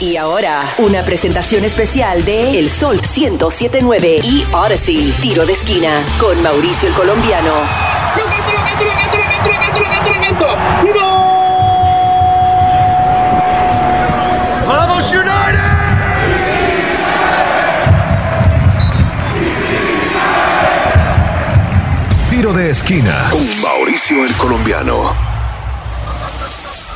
[0.00, 6.42] Y ahora, una presentación especial de El Sol 1079 y Odyssey, tiro de esquina, con
[6.42, 7.52] Mauricio el Colombiano.
[14.66, 15.60] ¡Vamos United!
[22.30, 25.29] Tiro de esquina con Mauricio el Colombiano.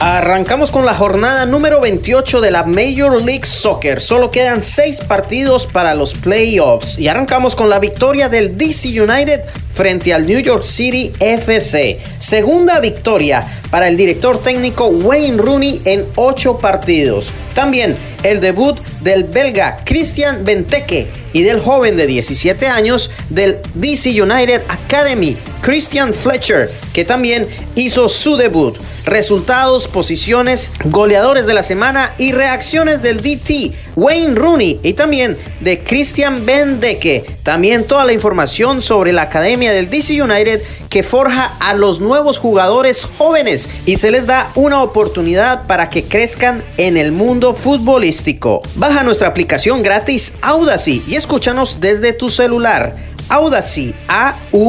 [0.01, 4.01] Arrancamos con la jornada número 28 de la Major League Soccer.
[4.01, 6.98] Solo quedan 6 partidos para los playoffs.
[6.98, 12.01] Y arrancamos con la victoria del DC United frente al New York City FC.
[12.19, 17.33] Segunda victoria para el director técnico Wayne Rooney en 8 partidos.
[17.55, 24.21] También el debut del belga Christian Benteke y del joven de 17 años del DC
[24.21, 28.77] United Academy, Christian Fletcher, que también hizo su debut.
[29.05, 35.85] Resultados, posiciones, goleadores de la semana y reacciones del DT Wayne Rooney y también de
[35.85, 37.24] Christian Benteke.
[37.43, 42.38] También toda la información sobre la academia del DC United que forja a los nuevos
[42.38, 48.63] jugadores jóvenes y se les da una oportunidad para que crezcan en el mundo futbolístico.
[48.77, 52.95] Baja nuestra aplicación gratis Audacy y escúchanos desde tu celular.
[53.29, 54.65] Audacy, A-U-D-A-C-Y.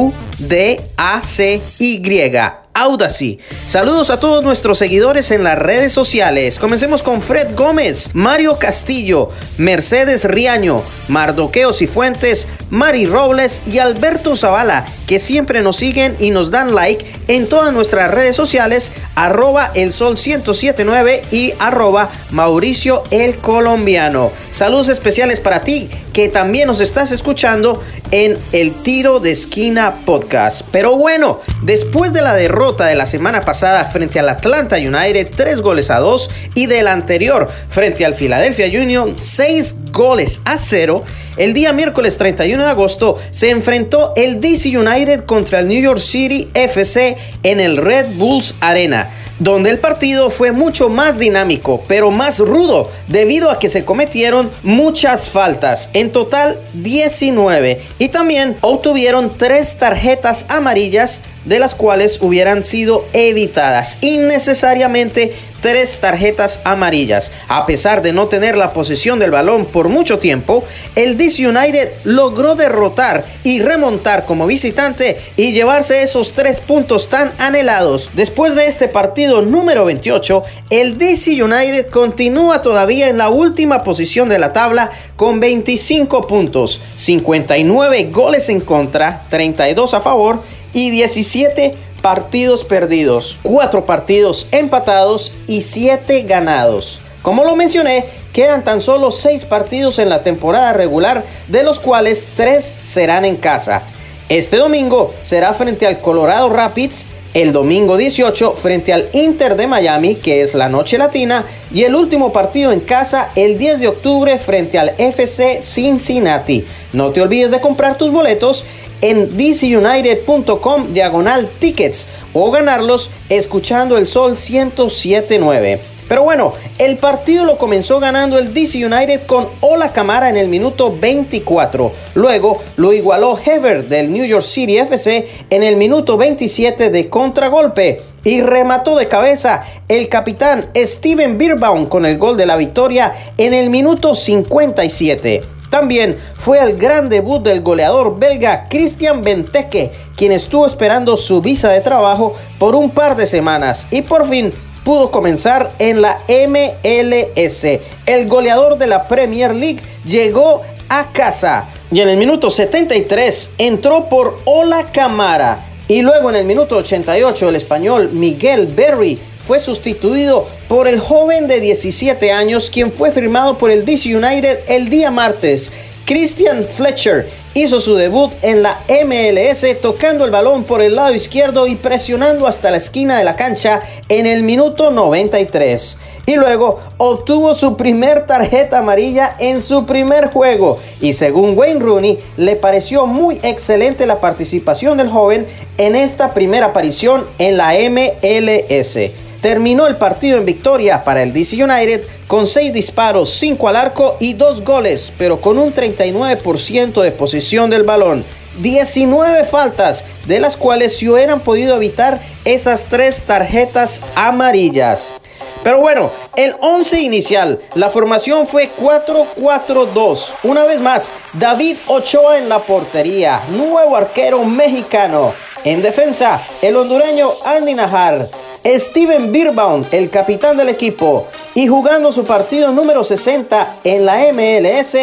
[2.76, 3.38] Audacy.
[3.66, 6.58] Saludos a todos nuestros seguidores en las redes sociales.
[6.58, 14.84] Comencemos con Fred Gómez, Mario Castillo, Mercedes Riaño, Mardoqueo Cifuentes, Mari Robles y Alberto Zavala,
[15.06, 19.92] que siempre nos siguen y nos dan like en todas nuestras redes sociales, arroba el
[19.92, 24.30] sol 1079 y arroba Mauricio el Colombiano.
[24.52, 30.62] Saludos especiales para ti, que también nos estás escuchando en el Tiro de Esquina Podcast.
[30.70, 35.60] Pero bueno, después de la derrota de la semana pasada frente al Atlanta United, 3
[35.60, 41.04] goles a 2, y del anterior frente al Philadelphia Union, 6 goles a 0,
[41.36, 45.98] el día miércoles 31 de agosto se enfrentó el DC United contra el New York
[45.98, 52.10] City FC en el Red Bulls Arena donde el partido fue mucho más dinámico, pero
[52.10, 59.36] más rudo, debido a que se cometieron muchas faltas, en total 19, y también obtuvieron
[59.36, 65.32] tres tarjetas amarillas, de las cuales hubieran sido evitadas innecesariamente
[65.66, 67.32] tres tarjetas amarillas.
[67.48, 70.62] A pesar de no tener la posesión del balón por mucho tiempo,
[70.94, 77.32] el DC United logró derrotar y remontar como visitante y llevarse esos tres puntos tan
[77.38, 78.10] anhelados.
[78.14, 84.28] Después de este partido número 28, el DC United continúa todavía en la última posición
[84.28, 91.85] de la tabla con 25 puntos, 59 goles en contra, 32 a favor y 17
[92.06, 97.00] partidos perdidos, 4 partidos empatados y 7 ganados.
[97.20, 102.28] Como lo mencioné, quedan tan solo 6 partidos en la temporada regular, de los cuales
[102.36, 103.82] 3 serán en casa.
[104.28, 110.14] Este domingo será frente al Colorado Rapids, el domingo 18 frente al Inter de Miami,
[110.14, 114.38] que es la noche latina, y el último partido en casa el 10 de octubre
[114.38, 116.64] frente al FC Cincinnati.
[116.92, 118.64] No te olvides de comprar tus boletos
[119.00, 125.80] en dcunited.com diagonal tickets o ganarlos escuchando el sol 1079.
[126.08, 130.46] Pero bueno, el partido lo comenzó ganando el DC United con Ola Camara en el
[130.46, 131.92] minuto 24.
[132.14, 138.00] Luego lo igualó Hever del New York City FC en el minuto 27 de contragolpe.
[138.22, 143.54] Y remató de cabeza el capitán Steven Birbaum con el gol de la victoria en
[143.54, 145.55] el minuto 57.
[145.78, 151.68] También fue el gran debut del goleador belga Christian Benteke, quien estuvo esperando su visa
[151.68, 154.54] de trabajo por un par de semanas y por fin
[154.84, 157.66] pudo comenzar en la MLS.
[158.06, 164.08] El goleador de la Premier League llegó a casa y en el minuto 73 entró
[164.08, 170.46] por Ola Camara y luego en el minuto 88 el español Miguel Berry fue sustituido
[170.68, 175.10] por el joven de 17 años quien fue firmado por el DC United el día
[175.10, 175.70] martes.
[176.06, 181.66] Christian Fletcher hizo su debut en la MLS tocando el balón por el lado izquierdo
[181.66, 185.98] y presionando hasta la esquina de la cancha en el minuto 93.
[186.26, 190.78] Y luego obtuvo su primer tarjeta amarilla en su primer juego.
[191.00, 195.46] Y según Wayne Rooney, le pareció muy excelente la participación del joven
[195.78, 199.25] en esta primera aparición en la MLS.
[199.40, 204.16] Terminó el partido en victoria para el DC United con 6 disparos, 5 al arco
[204.18, 208.24] y 2 goles, pero con un 39% de posición del balón.
[208.58, 215.14] 19 faltas, de las cuales se hubieran podido evitar esas 3 tarjetas amarillas.
[215.62, 220.34] Pero bueno, el 11 inicial, la formación fue 4-4-2.
[220.44, 225.34] Una vez más, David Ochoa en la portería, nuevo arquero mexicano.
[225.64, 228.28] En defensa, el hondureño Andy Najar.
[228.74, 234.96] Steven Birbaum, el capitán del equipo, y jugando su partido número 60 en la MLS,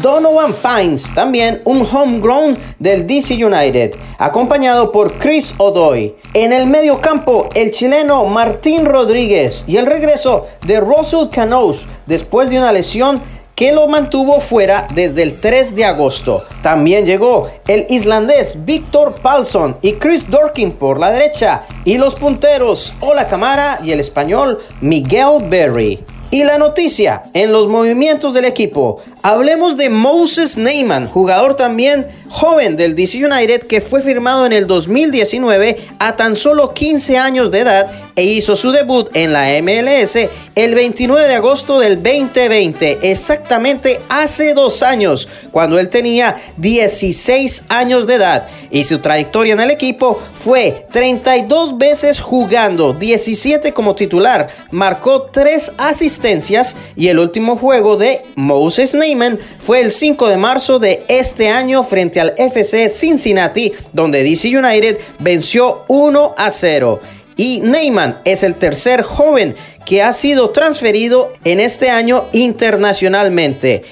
[0.00, 6.14] Donovan Pines, también un homegrown del DC United, acompañado por Chris Odoy.
[6.32, 12.50] En el medio campo, el chileno Martín Rodríguez y el regreso de Russell Canoes después
[12.50, 13.20] de una lesión
[13.58, 16.44] que lo mantuvo fuera desde el 3 de agosto.
[16.62, 22.94] También llegó el islandés Victor Palsson y Chris Dorkin por la derecha y los punteros
[23.00, 25.98] Ola Camara y el español Miguel Berry.
[26.30, 29.00] Y la noticia en los movimientos del equipo.
[29.22, 34.66] Hablemos de Moses Neyman, jugador también joven del DC United que fue firmado en el
[34.66, 40.18] 2019 a tan solo 15 años de edad e hizo su debut en la MLS
[40.56, 48.08] el 29 de agosto del 2020, exactamente hace dos años, cuando él tenía 16 años
[48.08, 48.48] de edad.
[48.70, 55.72] Y su trayectoria en el equipo fue 32 veces jugando, 17 como titular, marcó 3
[55.78, 61.50] asistencias y el último juego de Moses Neyman fue el 5 de marzo de este
[61.50, 67.00] año frente al FC Cincinnati, donde DC United venció 1 a 0
[67.38, 69.54] y Neyman es el tercer joven
[69.86, 73.84] que ha sido transferido en este año internacionalmente.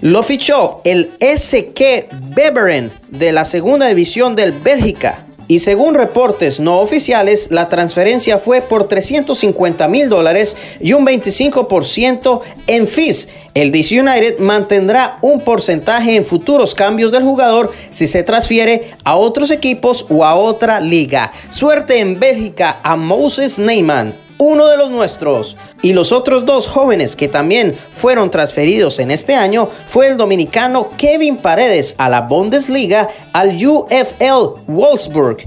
[0.00, 5.25] Lo fichó el SK Beveren de la segunda división del Bélgica.
[5.48, 12.40] Y según reportes no oficiales, la transferencia fue por 350 mil dólares y un 25%
[12.66, 13.28] en fees.
[13.54, 19.16] El DC United mantendrá un porcentaje en futuros cambios del jugador si se transfiere a
[19.16, 21.32] otros equipos o a otra liga.
[21.50, 25.56] Suerte en Bélgica a Moses Neyman uno de los nuestros.
[25.82, 30.90] Y los otros dos jóvenes que también fueron transferidos en este año fue el dominicano
[30.96, 35.38] Kevin Paredes a la Bundesliga al UFL Wolfsburg.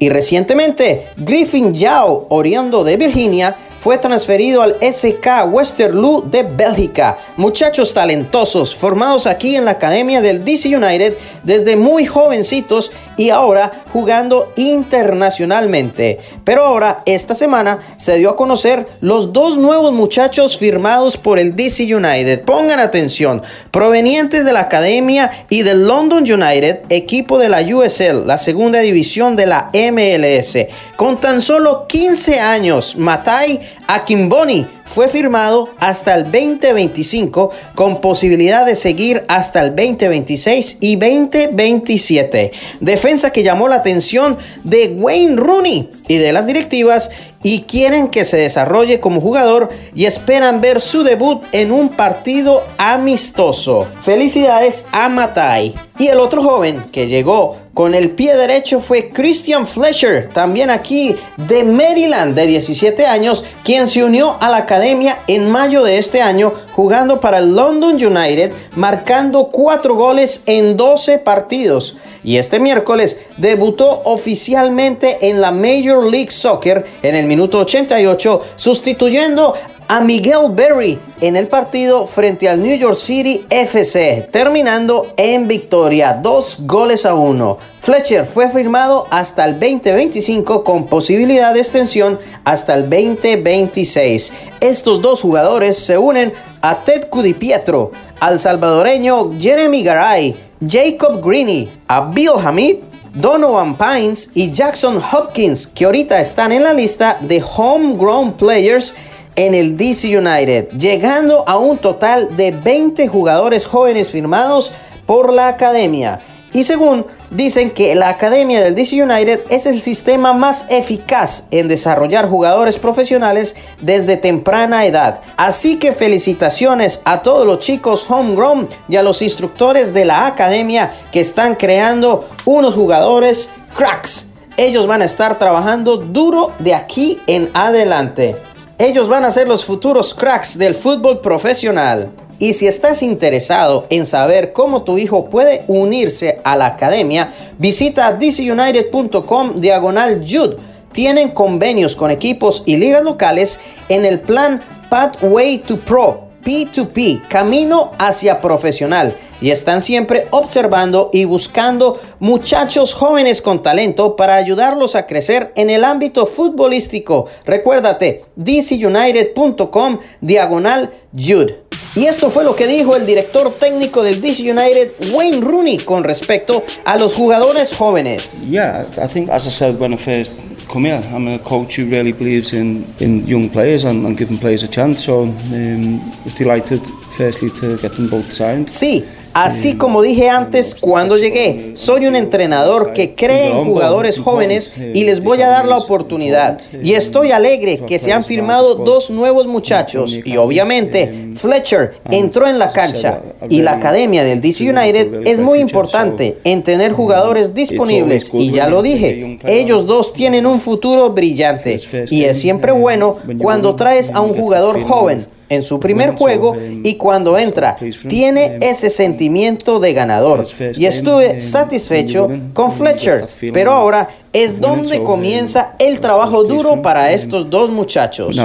[0.00, 7.16] Y recientemente Griffin Yao, oriundo de Virginia, fue transferido al SK Westerlo de Bélgica.
[7.36, 13.84] Muchachos talentosos formados aquí en la academia del DC United desde muy jovencitos y ahora
[13.92, 16.18] jugando internacionalmente.
[16.44, 21.54] Pero ahora, esta semana, se dio a conocer los dos nuevos muchachos firmados por el
[21.56, 22.44] DC United.
[22.44, 28.38] Pongan atención, provenientes de la academia y del London United, equipo de la USL, la
[28.38, 30.66] segunda división de la MLS.
[30.96, 38.74] Con tan solo 15 años, Matai Akimboni fue firmado hasta el 2025 con posibilidad de
[38.74, 42.52] seguir hasta el 2026 y 2027.
[42.80, 47.10] Defensa que llamó la atención de Wayne Rooney y de las directivas
[47.42, 52.64] y quieren que se desarrolle como jugador y esperan ver su debut en un partido
[52.78, 53.86] amistoso.
[54.00, 55.74] Felicidades a Matai.
[55.98, 61.14] Y el otro joven que llegó con el pie derecho fue Christian Fletcher, también aquí
[61.36, 66.20] de Maryland, de 17 años, quien se unió a la academia en mayo de este
[66.20, 71.96] año, jugando para el London United, marcando 4 goles en 12 partidos.
[72.24, 79.54] Y este miércoles debutó oficialmente en la Major League Soccer en el minuto 88, sustituyendo
[79.88, 86.12] a Miguel Berry en el partido frente al New York City FC, terminando en victoria,
[86.12, 87.56] dos goles a uno.
[87.80, 94.32] Fletcher fue firmado hasta el 2025 con posibilidad de extensión hasta el 2026.
[94.60, 102.02] Estos dos jugadores se unen a Ted Cudipietro, al salvadoreño Jeremy Garay, Jacob Greeny, a
[102.02, 102.76] Bill Hamid
[103.14, 108.94] Donovan Pines y Jackson Hopkins, que ahorita están en la lista de homegrown players
[109.38, 114.72] en el DC United, llegando a un total de 20 jugadores jóvenes firmados
[115.06, 116.20] por la academia.
[116.52, 121.68] Y según dicen que la academia del DC United es el sistema más eficaz en
[121.68, 125.20] desarrollar jugadores profesionales desde temprana edad.
[125.36, 130.92] Así que felicitaciones a todos los chicos homegrown y a los instructores de la academia
[131.12, 134.30] que están creando unos jugadores cracks.
[134.56, 138.47] Ellos van a estar trabajando duro de aquí en adelante.
[138.80, 142.12] Ellos van a ser los futuros cracks del fútbol profesional.
[142.38, 148.12] Y si estás interesado en saber cómo tu hijo puede unirse a la academia, visita
[148.12, 150.58] dcunited.com diagonal jude.
[150.92, 153.58] Tienen convenios con equipos y ligas locales
[153.88, 161.26] en el plan Pathway to Pro P2P, camino hacia profesional, y están siempre observando y
[161.26, 167.26] buscando muchachos jóvenes con talento para ayudarlos a crecer en el ámbito futbolístico.
[167.44, 171.64] Recuérdate, dcunited.com diagonal Jude.
[171.94, 176.02] Y esto fue lo que dijo el director técnico del DC United, Wayne Rooney, con
[176.02, 178.46] respecto a los jugadores jóvenes.
[178.48, 180.34] Yeah, I think, as I said when first
[180.68, 184.38] come here, I'm a coach who really believes in, in young players and, and giving
[184.38, 185.04] players a chance.
[185.04, 188.68] So, um, delighted, firstly, to get them both signed.
[188.68, 189.06] Sí,
[189.44, 195.04] Así como dije antes cuando llegué, soy un entrenador que cree en jugadores jóvenes y
[195.04, 196.60] les voy a dar la oportunidad.
[196.82, 200.18] Y estoy alegre que se han firmado dos nuevos muchachos.
[200.24, 203.22] Y obviamente Fletcher entró en la cancha.
[203.48, 208.32] Y la academia del DC United es muy importante en tener jugadores disponibles.
[208.34, 211.80] Y ya lo dije, ellos dos tienen un futuro brillante.
[212.10, 216.94] Y es siempre bueno cuando traes a un jugador joven en su primer juego y
[216.94, 217.76] cuando entra
[218.08, 220.46] tiene ese sentimiento de ganador.
[220.76, 227.48] Y estuve satisfecho con Fletcher, pero ahora es donde comienza el trabajo duro para estos
[227.48, 228.36] dos muchachos.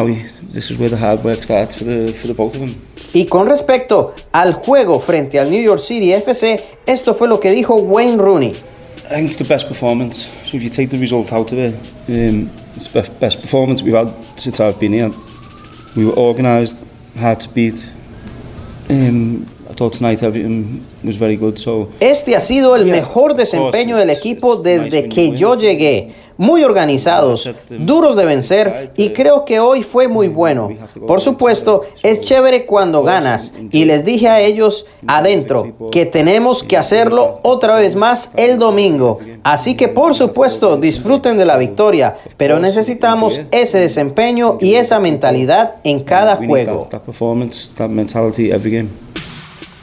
[3.13, 7.51] Y con respecto al juego frente al New York City FC, esto fue lo que
[7.51, 8.53] dijo Wayne Rooney.
[9.05, 10.27] I think it's the best performance.
[10.45, 11.75] So if you take the result out of it,
[12.07, 15.11] um, it's the best, best performance we've had since I've been here.
[15.95, 16.77] We were organised,
[17.17, 17.85] hard to beat.
[18.89, 21.57] Um, I thought tonight everything was very good.
[21.57, 26.11] So Este ha sido el mejor desempeño del equipo desde que yo llegué.
[26.37, 27.49] Muy organizados,
[27.79, 30.69] duros de vencer y creo que hoy fue muy bueno.
[31.05, 36.77] Por supuesto, es chévere cuando ganas y les dije a ellos adentro que tenemos que
[36.77, 39.19] hacerlo otra vez más el domingo.
[39.43, 45.75] Así que por supuesto disfruten de la victoria, pero necesitamos ese desempeño y esa mentalidad
[45.83, 46.87] en cada juego.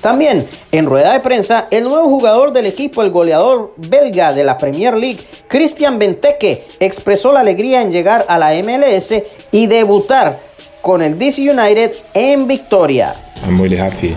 [0.01, 4.57] También en rueda de prensa, el nuevo jugador del equipo, el goleador belga de la
[4.57, 9.15] Premier League, Christian Benteke, expresó la alegría en llegar a la MLS
[9.53, 10.41] y debutar
[10.81, 13.15] con el DC United en victoria.
[13.45, 14.15] I'm really happy.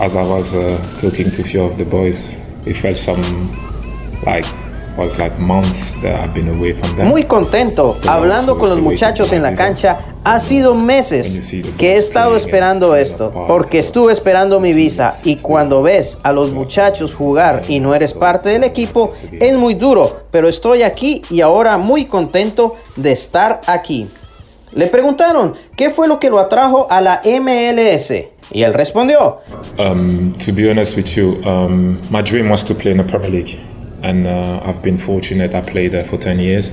[0.00, 3.22] as I was uh, talking to a few of the boys, it felt some
[4.24, 4.46] like
[7.04, 10.00] muy contento, hablando con los muchachos en la cancha.
[10.22, 15.82] Ha sido meses que he estado esperando esto, porque estuve esperando mi visa y cuando
[15.82, 20.48] ves a los muchachos jugar y no eres parte del equipo, es muy duro, pero
[20.48, 24.08] estoy aquí y ahora muy contento de estar aquí.
[24.72, 28.12] Le preguntaron qué fue lo que lo atrajo a la MLS
[28.52, 29.38] y él respondió.
[29.78, 33.30] Um, to be honest with you, um, my dream was to play in the Premier
[33.30, 33.69] League
[34.02, 35.54] and uh, I've been fortunate.
[35.54, 36.72] I played there for 10 years.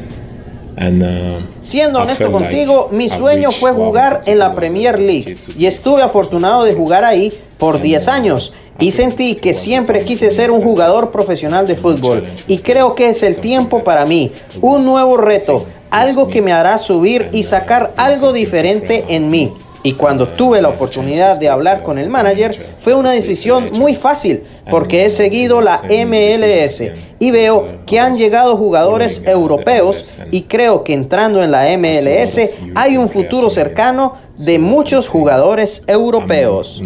[0.78, 6.04] And, uh, Siendo honesto contigo, mi sueño fue jugar en la Premier League y estuve
[6.04, 10.62] afortunado de jugar ahí por 10 uh, años y sentí que siempre quise ser un
[10.62, 14.32] jugador profesional de fútbol y creo que es el tiempo para mí,
[14.62, 19.52] un nuevo reto, algo que me hará subir y sacar algo diferente en mí.
[19.84, 24.44] Y cuando tuve la oportunidad de hablar con el manager, fue una decisión muy fácil
[24.70, 26.84] porque he seguido la MLS
[27.20, 32.40] y veo que han llegado jugadores europeos y creo que entrando en la MLS
[32.76, 36.82] hay un futuro cercano de muchos jugadores europeos.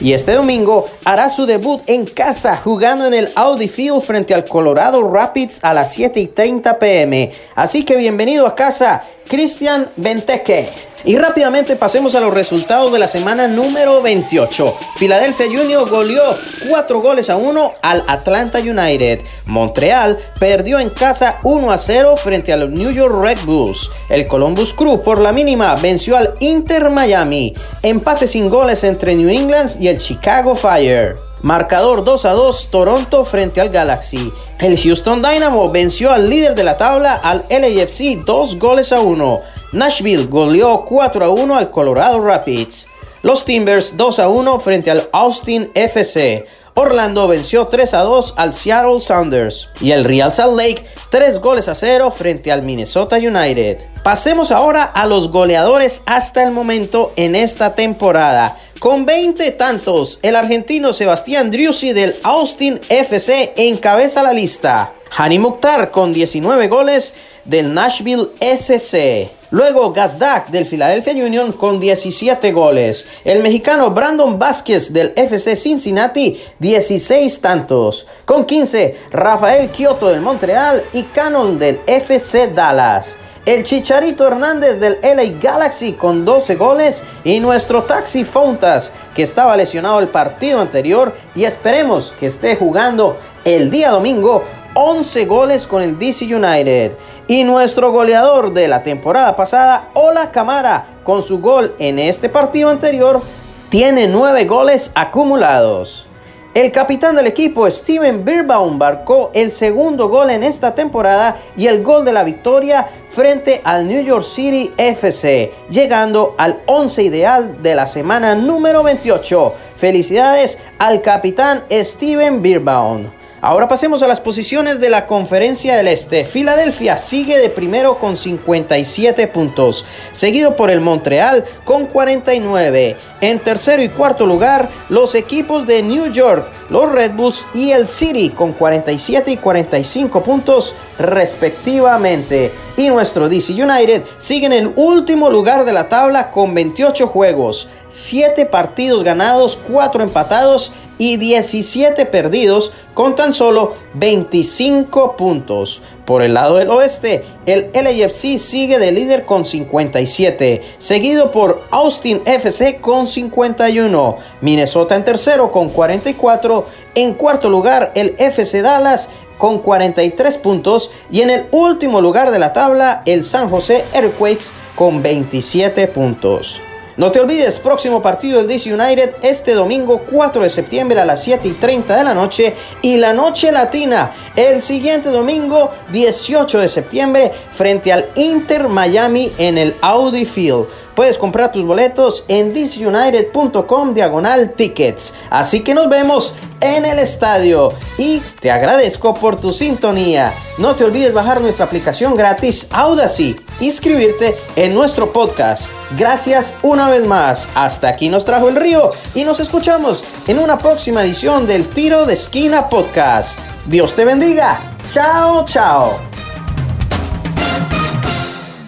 [0.00, 4.46] Y este domingo hará su debut en casa jugando en el Audi Field frente al
[4.46, 7.30] Colorado Rapids a las 7 y 30 pm.
[7.54, 10.89] Así que bienvenido a casa, Cristian Benteke.
[11.04, 14.76] Y rápidamente pasemos a los resultados de la semana número 28.
[14.98, 16.22] Philadelphia Junior goleó
[16.68, 19.20] 4 goles a 1 al Atlanta United.
[19.46, 23.90] Montreal perdió en casa 1 a 0 frente a los New York Red Bulls.
[24.08, 27.54] El Columbus Crew por la mínima venció al Inter Miami.
[27.82, 31.14] Empate sin goles entre New England y el Chicago Fire.
[31.42, 34.30] Marcador 2 a 2 Toronto frente al Galaxy.
[34.58, 39.40] El Houston Dynamo venció al líder de la tabla al LAFC 2 goles a 1.
[39.72, 42.88] Nashville goleó 4 a 1 al Colorado Rapids.
[43.22, 46.44] Los Timbers 2 a 1 frente al Austin FC.
[46.74, 49.68] Orlando venció 3 a 2 al Seattle Sounders.
[49.80, 53.78] Y el Real Salt Lake 3 goles a 0 frente al Minnesota United.
[54.02, 58.56] Pasemos ahora a los goleadores hasta el momento en esta temporada.
[58.80, 64.94] Con 20 tantos, el argentino Sebastián Driussi del Austin FC encabeza la lista.
[65.16, 67.12] Hani Mukhtar con 19 goles
[67.44, 69.30] del Nashville SC.
[69.50, 73.04] Luego Gazdak del Philadelphia Union con 17 goles.
[73.24, 78.06] El mexicano Brandon Vázquez del FC Cincinnati 16 tantos.
[78.24, 83.18] Con 15 Rafael Kioto del Montreal y Cannon del FC Dallas.
[83.46, 89.56] el Chicharito Hernández del LA Galaxy con 12 goles y nuestro Taxi Fontas que estaba
[89.56, 95.82] lesionado el partido anterior y esperemos que esté jugando el día domingo 11 goles con
[95.82, 96.96] el DC United.
[97.28, 102.70] Y nuestro goleador de la temporada pasada, Ola Camara, con su gol en este partido
[102.70, 103.22] anterior,
[103.68, 106.06] tiene 9 goles acumulados.
[106.52, 111.80] El capitán del equipo, Steven Birbaum, marcó el segundo gol en esta temporada y el
[111.80, 117.76] gol de la victoria frente al New York City FC, llegando al 11 ideal de
[117.76, 119.54] la semana número 28.
[119.76, 123.19] Felicidades al capitán Steven Birbaum.
[123.42, 126.26] Ahora pasemos a las posiciones de la conferencia del Este.
[126.26, 132.96] Filadelfia sigue de primero con 57 puntos, seguido por el Montreal con 49.
[133.22, 137.86] En tercero y cuarto lugar, los equipos de New York, los Red Bulls y el
[137.86, 142.52] City con 47 y 45 puntos respectivamente.
[142.76, 147.68] Y nuestro DC United sigue en el último lugar de la tabla con 28 juegos,
[147.88, 155.80] 7 partidos ganados, 4 empatados y 17 perdidos con tan solo 25 puntos.
[156.04, 162.20] Por el lado del oeste, el LAFC sigue de líder con 57, seguido por Austin
[162.26, 169.60] FC con 51, Minnesota en tercero con 44, en cuarto lugar el FC Dallas con
[169.60, 175.02] 43 puntos y en el último lugar de la tabla el San José Earthquakes con
[175.02, 176.60] 27 puntos.
[177.00, 181.24] No te olvides, próximo partido del DC United este domingo 4 de septiembre a las
[181.24, 186.68] 7 y 30 de la noche y la noche latina el siguiente domingo 18 de
[186.68, 190.66] septiembre frente al Inter Miami en el Audi Field.
[191.00, 195.14] Puedes comprar tus boletos en dcunited.com diagonal tickets.
[195.30, 200.34] Así que nos vemos en el estadio y te agradezco por tu sintonía.
[200.58, 205.70] No te olvides bajar nuestra aplicación gratis Audacy, inscribirte en nuestro podcast.
[205.98, 207.48] Gracias una vez más.
[207.54, 212.04] Hasta aquí nos trajo el río y nos escuchamos en una próxima edición del Tiro
[212.04, 213.38] de Esquina Podcast.
[213.64, 214.60] Dios te bendiga.
[214.86, 216.09] Chao, chao.